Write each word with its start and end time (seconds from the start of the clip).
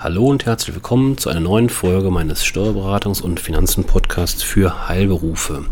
Hallo 0.00 0.28
und 0.28 0.46
herzlich 0.46 0.76
willkommen 0.76 1.18
zu 1.18 1.28
einer 1.28 1.40
neuen 1.40 1.68
Folge 1.68 2.12
meines 2.12 2.44
Steuerberatungs- 2.44 3.20
und 3.20 3.40
Finanzen-Podcasts 3.40 4.44
für 4.44 4.86
Heilberufe. 4.86 5.64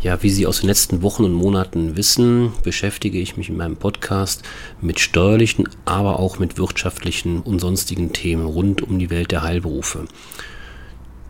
Ja, 0.00 0.22
wie 0.22 0.30
Sie 0.30 0.46
aus 0.46 0.60
den 0.60 0.68
letzten 0.68 1.02
Wochen 1.02 1.24
und 1.24 1.32
Monaten 1.32 1.96
wissen, 1.96 2.52
beschäftige 2.62 3.18
ich 3.18 3.36
mich 3.36 3.48
in 3.48 3.56
meinem 3.56 3.78
Podcast 3.78 4.44
mit 4.80 5.00
steuerlichen, 5.00 5.68
aber 5.84 6.20
auch 6.20 6.38
mit 6.38 6.56
wirtschaftlichen 6.56 7.40
und 7.40 7.58
sonstigen 7.58 8.12
Themen 8.12 8.46
rund 8.46 8.80
um 8.80 8.96
die 9.00 9.10
Welt 9.10 9.32
der 9.32 9.42
Heilberufe. 9.42 10.04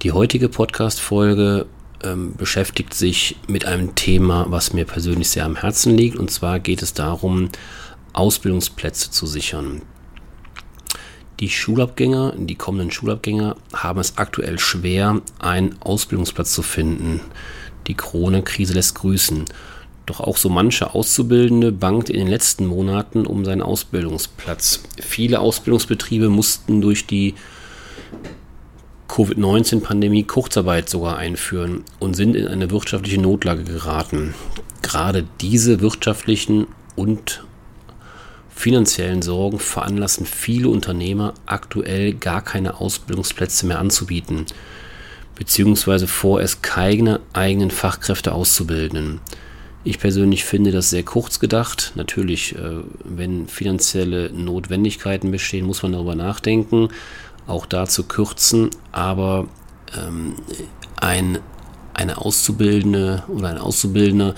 Die 0.02 0.12
heutige 0.12 0.50
Podcast-Folge 0.50 1.64
ähm, 2.04 2.34
beschäftigt 2.36 2.92
sich 2.92 3.36
mit 3.48 3.64
einem 3.64 3.94
Thema, 3.94 4.44
was 4.50 4.74
mir 4.74 4.84
persönlich 4.84 5.30
sehr 5.30 5.46
am 5.46 5.56
Herzen 5.56 5.96
liegt. 5.96 6.18
Und 6.18 6.30
zwar 6.30 6.60
geht 6.60 6.82
es 6.82 6.92
darum, 6.92 7.48
Ausbildungsplätze 8.12 9.10
zu 9.10 9.24
sichern. 9.24 9.80
Die 11.40 11.50
Schulabgänger, 11.50 12.32
die 12.36 12.54
kommenden 12.54 12.90
Schulabgänger 12.90 13.56
haben 13.74 14.00
es 14.00 14.16
aktuell 14.16 14.58
schwer, 14.58 15.20
einen 15.38 15.76
Ausbildungsplatz 15.80 16.52
zu 16.52 16.62
finden. 16.62 17.20
Die 17.86 17.94
Corona-Krise 17.94 18.72
lässt 18.72 18.94
grüßen. 18.94 19.44
Doch 20.06 20.20
auch 20.20 20.36
so 20.36 20.48
manche 20.48 20.94
Auszubildende 20.94 21.72
bangt 21.72 22.08
in 22.08 22.18
den 22.18 22.28
letzten 22.28 22.64
Monaten 22.66 23.26
um 23.26 23.44
seinen 23.44 23.62
Ausbildungsplatz. 23.62 24.82
Viele 25.00 25.40
Ausbildungsbetriebe 25.40 26.28
mussten 26.28 26.80
durch 26.80 27.06
die 27.06 27.34
Covid-19-Pandemie 29.08 30.24
Kurzarbeit 30.24 30.88
sogar 30.88 31.16
einführen 31.16 31.84
und 31.98 32.14
sind 32.14 32.36
in 32.36 32.46
eine 32.46 32.70
wirtschaftliche 32.70 33.20
Notlage 33.20 33.64
geraten. 33.64 34.34
Gerade 34.82 35.26
diese 35.40 35.80
wirtschaftlichen 35.80 36.66
und 36.94 37.45
finanziellen 38.56 39.20
Sorgen 39.20 39.58
veranlassen 39.58 40.24
viele 40.24 40.70
Unternehmer 40.70 41.34
aktuell 41.44 42.14
gar 42.14 42.42
keine 42.42 42.80
Ausbildungsplätze 42.80 43.66
mehr 43.66 43.78
anzubieten, 43.78 44.46
beziehungsweise 45.34 46.06
vorerst 46.06 46.62
keine 46.62 47.20
eigenen 47.34 47.70
Fachkräfte 47.70 48.32
auszubilden. 48.32 49.20
Ich 49.84 50.00
persönlich 50.00 50.44
finde 50.44 50.72
das 50.72 50.88
sehr 50.88 51.04
kurz 51.04 51.38
gedacht. 51.38 51.92
Natürlich, 51.96 52.56
äh, 52.56 52.80
wenn 53.04 53.46
finanzielle 53.46 54.32
Notwendigkeiten 54.32 55.30
bestehen, 55.30 55.66
muss 55.66 55.82
man 55.82 55.92
darüber 55.92 56.16
nachdenken, 56.16 56.88
auch 57.46 57.66
da 57.66 57.86
zu 57.86 58.04
kürzen. 58.04 58.70
Aber 58.90 59.48
ähm, 59.96 60.34
ein, 60.96 61.38
eine 61.92 62.18
Auszubildende 62.18 63.22
oder 63.28 63.50
ein 63.50 63.58
Auszubildender 63.58 64.34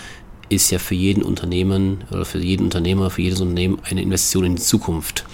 ist 0.49 0.71
ja 0.71 0.79
für 0.79 0.95
jeden 0.95 1.23
Unternehmen 1.23 2.05
oder 2.11 2.25
für 2.25 2.39
jeden 2.39 2.65
Unternehmer, 2.65 3.11
für 3.11 3.23
jedes 3.23 3.41
Unternehmen 3.41 3.79
eine 3.89 4.03
Investition 4.03 4.45
in 4.45 4.57
die 4.57 4.63
Zukunft. 4.63 5.25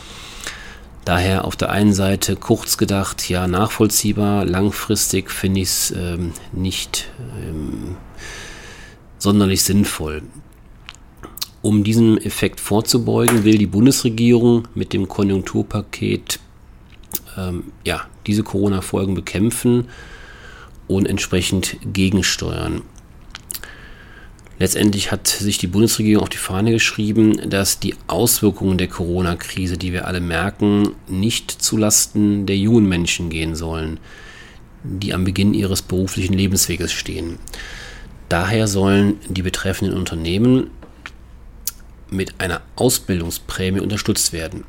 Daher 1.04 1.44
auf 1.44 1.54
der 1.56 1.70
einen 1.70 1.92
Seite 1.92 2.34
kurz 2.34 2.78
gedacht, 2.78 3.28
ja, 3.28 3.46
nachvollziehbar, 3.46 4.46
langfristig 4.46 5.30
finde 5.30 5.60
ich 5.60 5.68
es 5.68 5.90
ähm, 5.94 6.32
nicht 6.52 7.10
ähm, 7.46 7.96
sonderlich 9.18 9.62
sinnvoll. 9.62 10.22
Um 11.60 11.84
diesem 11.84 12.16
Effekt 12.18 12.60
vorzubeugen, 12.60 13.44
will 13.44 13.58
die 13.58 13.66
Bundesregierung 13.66 14.68
mit 14.74 14.92
dem 14.92 15.08
Konjunkturpaket 15.08 16.40
ähm, 17.36 17.72
ja, 17.84 18.02
diese 18.26 18.42
Corona-Folgen 18.42 19.14
bekämpfen 19.14 19.88
und 20.88 21.06
entsprechend 21.06 21.76
gegensteuern. 21.92 22.82
Letztendlich 24.58 25.10
hat 25.10 25.26
sich 25.26 25.58
die 25.58 25.66
Bundesregierung 25.66 26.22
auf 26.22 26.28
die 26.28 26.36
Fahne 26.36 26.70
geschrieben, 26.72 27.50
dass 27.50 27.80
die 27.80 27.96
Auswirkungen 28.06 28.78
der 28.78 28.86
Corona-Krise, 28.86 29.76
die 29.76 29.92
wir 29.92 30.06
alle 30.06 30.20
merken, 30.20 30.94
nicht 31.08 31.50
zulasten 31.50 32.46
der 32.46 32.56
jungen 32.56 32.88
Menschen 32.88 33.30
gehen 33.30 33.56
sollen, 33.56 33.98
die 34.84 35.12
am 35.12 35.24
Beginn 35.24 35.54
ihres 35.54 35.82
beruflichen 35.82 36.34
Lebensweges 36.34 36.92
stehen. 36.92 37.38
Daher 38.28 38.68
sollen 38.68 39.18
die 39.28 39.42
betreffenden 39.42 39.96
Unternehmen 39.96 40.70
mit 42.10 42.40
einer 42.40 42.62
Ausbildungsprämie 42.76 43.80
unterstützt 43.80 44.32
werden. 44.32 44.64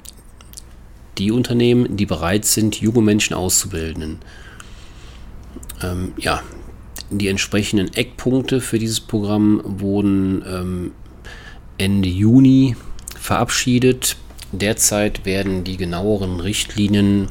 Die 1.19 1.31
Unternehmen, 1.31 1.95
die 1.95 2.06
bereit 2.06 2.45
sind, 2.45 2.81
junge 2.81 3.01
Menschen 3.01 3.35
auszubilden. 3.35 4.18
Ähm, 5.81 6.13
ja, 6.18 6.41
die 7.10 7.28
entsprechenden 7.28 7.94
Eckpunkte 7.94 8.62
für 8.62 8.80
dieses 8.80 9.00
Programm 9.00 9.62
wurden 9.64 10.44
ähm, 10.48 10.92
Ende 11.78 12.10
Juni 12.10 12.76
verabschiedet. 13.20 14.18
Derzeit 14.52 15.26
werden 15.26 15.64
die 15.64 15.78
genaueren 15.78 16.40
Richtlinien, 16.40 17.30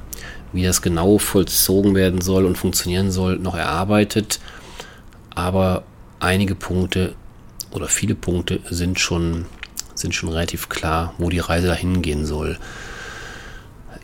wie 0.53 0.63
das 0.63 0.83
genau 0.83 1.19
vollzogen 1.19 1.95
werden 1.95 2.21
soll 2.21 2.45
und 2.45 2.59
funktionieren 2.59 3.11
soll, 3.11 3.39
noch 3.39 3.57
erarbeitet. 3.57 4.41
Aber 5.35 5.85
einige 6.21 6.55
Punkte 6.55 7.15
oder 7.73 7.89
viele 7.89 8.15
Punkte 8.15 8.61
sind 8.71 9.01
schon, 9.01 9.47
sind 9.95 10.15
schon 10.15 10.29
relativ 10.29 10.69
klar, 10.69 11.15
wo 11.19 11.31
die 11.31 11.41
Reise 11.41 11.67
dahin 11.67 12.03
gehen 12.03 12.27
soll. 12.27 12.59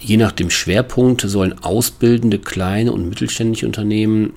Je 0.00 0.16
nach 0.16 0.32
dem 0.32 0.50
Schwerpunkt 0.50 1.20
sollen 1.20 1.62
ausbildende 1.62 2.38
kleine 2.38 2.92
und 2.92 3.08
mittelständische 3.08 3.66
Unternehmen 3.66 4.32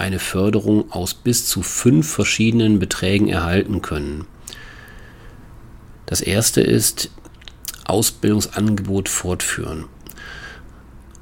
eine 0.00 0.18
Förderung 0.18 0.90
aus 0.90 1.14
bis 1.14 1.46
zu 1.46 1.62
fünf 1.62 2.10
verschiedenen 2.10 2.78
Beträgen 2.78 3.28
erhalten 3.28 3.82
können. 3.82 4.26
Das 6.06 6.20
erste 6.20 6.60
ist 6.60 7.10
Ausbildungsangebot 7.84 9.08
fortführen. 9.08 9.84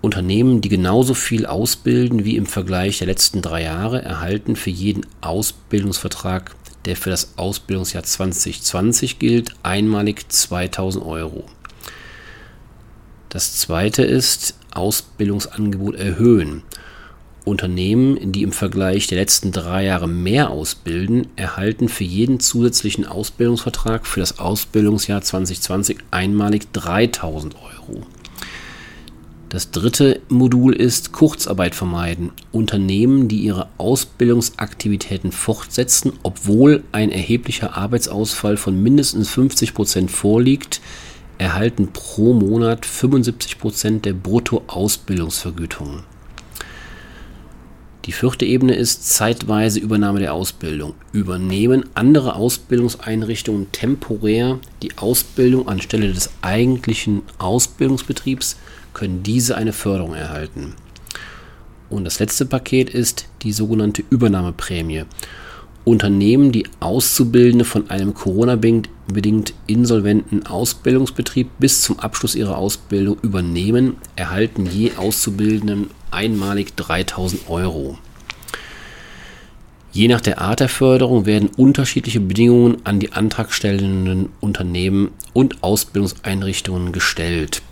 Unternehmen, 0.01 0.61
die 0.61 0.69
genauso 0.69 1.15
viel 1.15 1.45
ausbilden 1.45 2.25
wie 2.25 2.37
im 2.37 2.47
Vergleich 2.47 2.99
der 2.99 3.09
letzten 3.09 3.43
drei 3.43 3.65
Jahre, 3.65 4.03
erhalten 4.03 4.55
für 4.55 4.71
jeden 4.71 5.05
Ausbildungsvertrag, 5.21 6.55
der 6.85 6.97
für 6.97 7.11
das 7.11 7.37
Ausbildungsjahr 7.37 8.05
2020 8.05 9.19
gilt, 9.19 9.55
einmalig 9.63 10.31
2000 10.31 11.05
Euro. 11.05 11.45
Das 13.29 13.59
zweite 13.59 14.05
ist 14.05 14.55
Ausbildungsangebot 14.73 15.97
erhöhen. 15.97 16.63
Unternehmen, 17.49 18.33
die 18.33 18.43
im 18.43 18.53
Vergleich 18.53 19.07
der 19.07 19.19
letzten 19.19 19.51
drei 19.51 19.85
Jahre 19.85 20.07
mehr 20.07 20.51
ausbilden, 20.51 21.27
erhalten 21.37 21.89
für 21.89 22.05
jeden 22.05 22.39
zusätzlichen 22.39 23.07
Ausbildungsvertrag 23.07 24.07
für 24.07 24.21
das 24.21 24.39
Ausbildungsjahr 24.39 25.23
2020 25.23 25.99
einmalig 26.11 26.73
3000 26.73 27.57
Euro. 27.57 28.07
Das 29.49 29.71
dritte 29.71 30.21
Modul 30.29 30.75
ist 30.77 31.13
Kurzarbeit 31.13 31.75
vermeiden. 31.75 32.33
Unternehmen, 32.53 33.29
die 33.29 33.39
ihre 33.39 33.69
Ausbildungsaktivitäten 33.79 35.33
fortsetzen, 35.33 36.13
obwohl 36.23 36.85
ein 36.93 37.11
erheblicher 37.11 37.75
Arbeitsausfall 37.75 38.59
von 38.59 38.83
mindestens 38.83 39.31
50 39.31 39.73
Prozent 39.73 40.11
vorliegt, 40.11 40.83
erhalten 41.39 41.89
pro 41.95 42.35
Monat 42.35 42.85
75 42.85 43.59
Prozent 43.59 44.05
der 44.05 44.13
Bruttoausbildungsvergütung. 44.13 46.03
Die 48.05 48.13
vierte 48.13 48.45
Ebene 48.45 48.75
ist 48.75 49.09
zeitweise 49.09 49.81
Übernahme 49.81 50.21
der 50.21 50.33
Ausbildung. 50.33 50.95
Übernehmen 51.13 51.85
andere 51.95 52.37
Ausbildungseinrichtungen 52.37 53.71
temporär 53.73 54.61
die 54.83 54.97
Ausbildung 54.97 55.69
anstelle 55.69 56.13
des 56.13 56.31
eigentlichen 56.41 57.23
Ausbildungsbetriebs, 57.39 58.57
können 58.95 59.23
diese 59.23 59.57
eine 59.57 59.73
Förderung 59.73 60.15
erhalten. 60.15 60.75
Und 61.91 62.05
das 62.05 62.19
letzte 62.19 62.47
Paket 62.47 62.91
ist 62.91 63.27
die 63.43 63.53
sogenannte 63.53 64.03
Übernahmeprämie. 64.11 65.05
Unternehmen, 65.89 66.53
die 66.53 66.67
Auszubildende 66.81 67.65
von 67.65 67.91
einem 67.91 68.15
Corona-bedingt 68.15 69.55
insolventen 69.67 70.47
Ausbildungsbetrieb 70.47 71.49
bis 71.59 71.83
zum 71.83 71.99
Abschluss 71.99 72.35
ihrer 72.35 72.59
Ausbildung 72.59 73.17
übernehmen, 73.23 73.97
erhalten 74.15 74.67
je 74.67 74.93
Auszubildenden 74.97 75.91
einmalig 76.11 76.77
3000 76.77 77.49
Euro. 77.49 77.99
Je 79.91 80.09
nach 80.09 80.21
der 80.21 80.41
Art 80.41 80.61
der 80.61 80.69
Förderung 80.69 81.27
werden 81.27 81.49
unterschiedliche 81.57 82.21
Bedingungen 82.21 82.79
an 82.85 83.01
die 83.01 83.13
antragstellenden 83.13 84.29
Unternehmen 84.41 85.11
und 85.33 85.63
Ausbildungseinrichtungen 85.63 86.93
gestellt. 86.93 87.63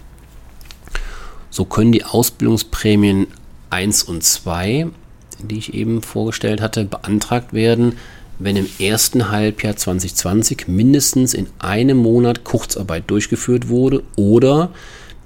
So 1.51 1.65
können 1.65 1.93
die 1.93 2.05
Ausbildungsprämien 2.05 3.27
1 3.71 4.05
und 4.05 4.25
2, 4.25 4.89
die 5.39 5.59
ich 5.59 5.75
eben 5.75 6.03
vorgestellt 6.03 6.61
hatte, 6.61 6.85
beantragt 6.85 7.53
werden, 7.53 7.97
wenn 8.39 8.57
im 8.57 8.69
ersten 8.79 9.31
Halbjahr 9.31 9.77
2020 9.77 10.69
mindestens 10.69 11.35
in 11.35 11.47
einem 11.59 11.97
Monat 11.97 12.45
Kurzarbeit 12.45 13.05
durchgeführt 13.07 13.69
wurde 13.69 14.03
oder 14.17 14.71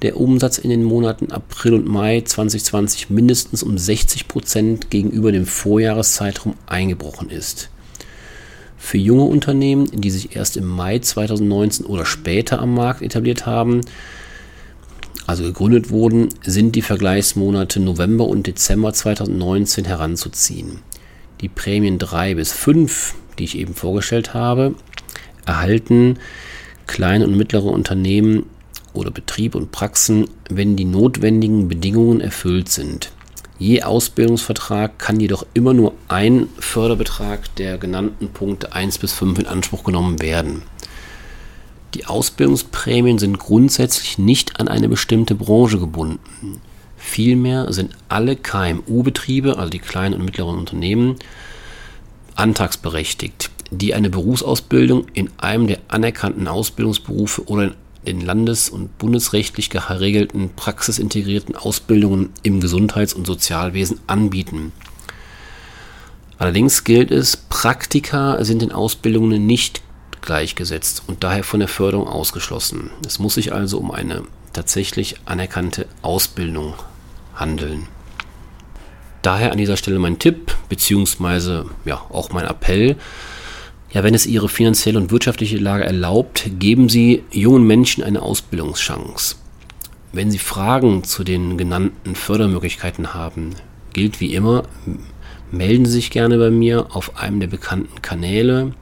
der 0.03 0.17
Umsatz 0.17 0.59
in 0.59 0.71
den 0.71 0.85
Monaten 0.85 1.31
April 1.31 1.75
und 1.75 1.87
Mai 1.87 2.23
2020 2.23 3.11
mindestens 3.11 3.63
um 3.63 3.77
60 3.77 4.29
Prozent 4.29 4.91
gegenüber 4.91 5.33
dem 5.33 5.45
Vorjahreszeitraum 5.45 6.55
eingebrochen 6.67 7.31
ist. 7.31 7.69
Für 8.79 8.97
junge 8.97 9.25
Unternehmen, 9.25 9.89
die 9.93 10.11
sich 10.11 10.37
erst 10.37 10.57
im 10.57 10.67
Mai 10.67 11.01
2019 11.01 11.85
oder 11.85 12.07
später 12.07 12.61
am 12.61 12.75
Markt 12.75 13.03
etabliert 13.03 13.45
haben, 13.45 13.83
also 15.31 15.45
gegründet 15.45 15.91
wurden, 15.91 16.31
sind 16.43 16.75
die 16.75 16.83
Vergleichsmonate 16.83 17.79
November 17.79 18.27
und 18.27 18.49
Dezember 18.49 18.93
2019 18.93 19.85
heranzuziehen. 19.85 20.81
Die 21.41 21.49
Prämien 21.49 22.01
3 22.01 22.35
bis 22.35 22.53
5, 22.53 23.15
die 23.39 23.45
ich 23.45 23.57
eben 23.57 23.75
vorgestellt 23.75 24.35
habe, 24.35 24.75
erhalten 25.47 26.19
kleine 26.89 27.29
und 27.29 27.37
mittlere 27.37 27.67
Unternehmen 27.67 28.47
oder 28.93 29.13
Betriebe 29.13 29.57
und 29.57 29.71
Praxen, 29.71 30.27
wenn 30.49 30.75
die 30.75 30.85
notwendigen 30.85 31.69
Bedingungen 31.69 32.21
erfüllt 32.21 32.69
sind. 32.69 33.13
Je 33.57 33.85
Ausbildungsvertrag 33.85 34.99
kann 34.99 35.21
jedoch 35.21 35.47
immer 35.55 35.75
nur 35.75 35.93
ein 36.09 36.49
Förderbetrag 36.59 37.55
der 37.55 37.79
genannten 37.79 38.31
Punkte 38.31 38.73
1 38.73 38.99
bis 38.99 39.13
5 39.13 39.39
in 39.39 39.47
Anspruch 39.47 39.85
genommen 39.85 40.21
werden. 40.21 40.63
Die 41.95 42.07
Ausbildungsprämien 42.07 43.19
sind 43.19 43.39
grundsätzlich 43.39 44.19
nicht 44.19 44.61
an 44.61 44.69
eine 44.69 44.89
bestimmte 44.89 45.35
Branche 45.35 45.79
gebunden. 45.79 46.61
Vielmehr 46.97 47.73
sind 47.73 47.97
alle 48.09 48.37
KMU-Betriebe, 48.37 49.59
also 49.59 49.71
die 49.71 49.79
kleinen 49.79 50.15
und 50.15 50.25
mittleren 50.25 50.59
Unternehmen, 50.59 51.17
antragsberechtigt, 52.37 53.51
die 53.71 53.95
eine 53.95 54.11
Berufsausbildung 54.11 55.07
in 55.15 55.31
einem 55.39 55.67
der 55.67 55.79
anerkannten 55.89 56.47
Ausbildungsberufe 56.47 57.49
oder 57.49 57.73
in 58.05 58.21
den 58.21 58.27
landes- 58.27 58.71
und 58.71 58.97
bundesrechtlich 58.99 59.69
geregelten 59.69 60.51
praxisintegrierten 60.55 61.57
Ausbildungen 61.57 62.31
im 62.43 62.61
Gesundheits- 62.61 63.15
und 63.15 63.27
Sozialwesen 63.27 64.01
anbieten. 64.07 64.73
Allerdings 66.39 66.85
gilt 66.85 67.11
es, 67.11 67.37
Praktika 67.37 68.43
sind 68.45 68.63
in 68.63 68.73
Ausbildungen 68.73 69.45
nicht 69.45 69.83
gleichgesetzt 70.23 71.03
und 71.07 71.25
daher 71.25 71.45
von 71.45 71.61
der 71.61 71.69
Förderung 71.69 72.09
ausgeschlossen. 72.09 72.91
Es 73.07 73.19
muss 73.19 73.35
sich 73.35 73.53
also 73.53 73.79
um 73.79 73.91
eine 73.91 74.23
tatsächlich 74.53 75.17
anerkannte 75.25 75.87
Ausbildung 76.03 76.75
handeln. 77.35 77.87
Daher 79.23 79.53
an 79.53 79.59
dieser 79.59 79.77
Stelle 79.77 79.99
mein 79.99 80.19
Tipp, 80.19 80.57
beziehungsweise 80.69 81.67
ja 81.85 82.01
auch 82.11 82.31
mein 82.31 82.47
Appell. 82.47 82.97
Ja, 83.93 84.03
wenn 84.03 84.15
es 84.15 84.27
Ihre 84.27 84.49
finanzielle 84.49 84.99
und 84.99 85.11
wirtschaftliche 85.11 85.59
Lage 85.59 85.85
erlaubt, 85.85 86.51
geben 86.59 86.89
Sie 86.89 87.25
jungen 87.31 87.67
Menschen 87.67 88.03
eine 88.03 88.23
Ausbildungschance. 88.23 89.37
Wenn 90.13 90.31
Sie 90.31 90.39
Fragen 90.39 91.05
zu 91.05 91.23
den 91.23 91.59
genannten 91.59 92.15
Fördermöglichkeiten 92.15 93.15
haben, 93.15 93.55
gilt 93.93 94.21
wie 94.21 94.35
immer, 94.35 94.63
melden 95.51 95.85
Sie 95.85 95.93
sich 95.93 96.11
gerne 96.11 96.39
bei 96.39 96.51
mir 96.51 96.95
auf 96.95 97.19
einem 97.19 97.41
der 97.41 97.49
bekannten 97.49 98.01
Kanäle 98.01 98.73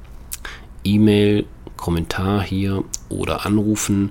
E-Mail, 0.84 1.46
Kommentar 1.76 2.42
hier 2.42 2.84
oder 3.08 3.46
anrufen. 3.46 4.10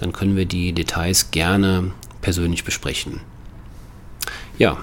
Dann 0.00 0.12
können 0.12 0.36
wir 0.36 0.46
die 0.46 0.72
Details 0.72 1.30
gerne 1.30 1.92
persönlich 2.20 2.64
besprechen. 2.64 3.20
Ja, 4.58 4.78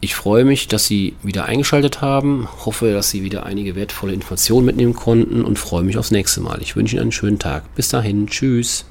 ich 0.00 0.14
freue 0.14 0.44
mich, 0.44 0.68
dass 0.68 0.86
Sie 0.86 1.16
wieder 1.22 1.46
eingeschaltet 1.46 2.00
haben, 2.00 2.48
hoffe, 2.64 2.92
dass 2.92 3.10
Sie 3.10 3.24
wieder 3.24 3.44
einige 3.44 3.74
wertvolle 3.74 4.12
Informationen 4.12 4.66
mitnehmen 4.66 4.94
konnten 4.94 5.44
und 5.44 5.58
freue 5.58 5.82
mich 5.82 5.98
aufs 5.98 6.12
nächste 6.12 6.40
Mal. 6.40 6.62
Ich 6.62 6.76
wünsche 6.76 6.96
Ihnen 6.96 7.02
einen 7.02 7.12
schönen 7.12 7.38
Tag. 7.38 7.74
Bis 7.74 7.88
dahin, 7.88 8.28
tschüss. 8.28 8.84